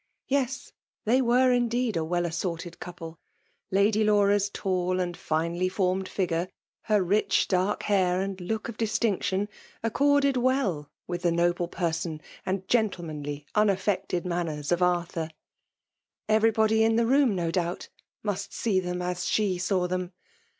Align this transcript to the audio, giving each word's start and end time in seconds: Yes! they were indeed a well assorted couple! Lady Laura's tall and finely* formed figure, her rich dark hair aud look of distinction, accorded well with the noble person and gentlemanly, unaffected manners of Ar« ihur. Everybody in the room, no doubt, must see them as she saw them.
Yes! 0.27 0.73
they 1.05 1.21
were 1.21 1.51
indeed 1.51 1.95
a 1.95 2.03
well 2.03 2.25
assorted 2.25 2.79
couple! 2.79 3.19
Lady 3.69 4.03
Laura's 4.03 4.49
tall 4.49 4.99
and 4.99 5.15
finely* 5.15 5.69
formed 5.69 6.09
figure, 6.09 6.47
her 6.85 7.03
rich 7.03 7.47
dark 7.47 7.83
hair 7.83 8.19
aud 8.23 8.41
look 8.41 8.67
of 8.67 8.77
distinction, 8.77 9.47
accorded 9.83 10.37
well 10.37 10.89
with 11.05 11.21
the 11.21 11.31
noble 11.31 11.67
person 11.67 12.19
and 12.47 12.67
gentlemanly, 12.67 13.45
unaffected 13.53 14.25
manners 14.25 14.71
of 14.71 14.81
Ar« 14.81 15.05
ihur. 15.05 15.29
Everybody 16.27 16.83
in 16.83 16.95
the 16.95 17.05
room, 17.05 17.35
no 17.35 17.51
doubt, 17.51 17.89
must 18.23 18.53
see 18.53 18.79
them 18.79 19.03
as 19.03 19.25
she 19.27 19.59
saw 19.59 19.85
them. 19.87 20.13